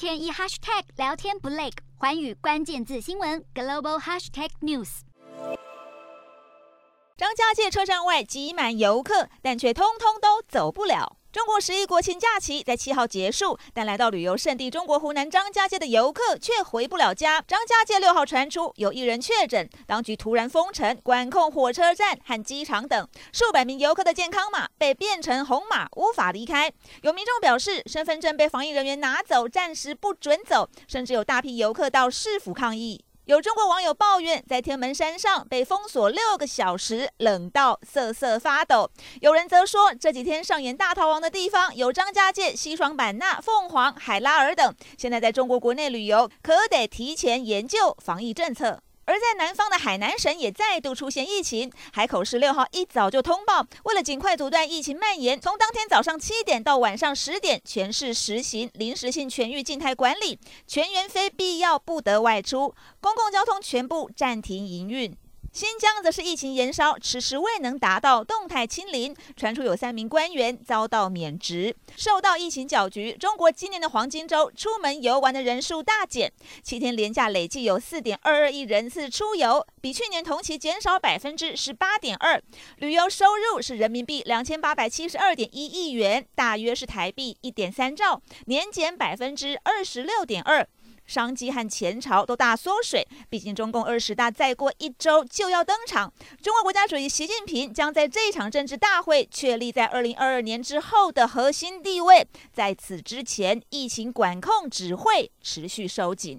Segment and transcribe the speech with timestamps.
[0.00, 5.00] 天一 hashtag 聊天不累，环宇关键字新闻 global hashtag news。
[7.18, 11.18] 张家界车站外挤满游客，但却通通都走不了。
[11.32, 17.40] 中国十一国庆假期在七号结束，但来到旅游胜地中国湖南张家界的游客却回不了家。
[17.46, 26.68] 张家界六号传出有一人确诊，当局突然封城，管控火车站和机场等，数百名游客的健康码被变成红码，无法离开。
[27.02, 33.04] 有民众表示，身份证被防疫人员拿走，暂时不准走，甚至有大批游客到市府抗议。
[33.30, 38.90] 有中国网友抱怨，在天门山上被封锁六个小时，冷到瑟瑟发抖。
[39.20, 44.74] 有人则说，这几天上演大逃亡的地方有张家界、西双版纳、凤凰、海拉尔等。
[44.98, 48.82] 现在在中国国内旅游，可得提前研究防疫政策。
[49.10, 65.12] 而在南方的海南省也再度出现疫情，海口十六号一早就通报，为了尽快阻断疫情蔓延，从当天早上七点到晚上十点，全市实行临时性全域静态管理，全员非必要不得外出，公共交通全部暂停营运。
[65.52, 71.74] 新疆则是疫情延烧，迟迟未能达到动态清零，传出有三名官员遭到免职。
[71.96, 82.40] 受到疫情搅局，中国今年的黄金周出门游玩的人数大减，七天连假累计有四点二二亿人次出游，比去年同期减少百分之十八点二。
[82.76, 90.64] 旅游收入是人民币两千八百七十二点一亿元，大约是台币一点三兆，年减百分之二十六点二。
[91.10, 102.24] 商机和前朝都大缩水，毕竟中共二十大再过一周就要登场，中国国家主席习近平将在这场政治大会确立在二零二二年之后的核心地位。
[102.52, 106.28] 在此之前，疫情管控只会持续收紧。